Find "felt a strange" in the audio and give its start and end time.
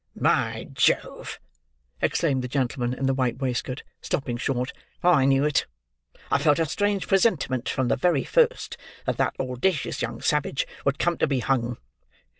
6.39-7.07